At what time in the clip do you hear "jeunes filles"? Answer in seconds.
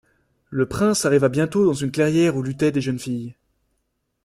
2.81-3.35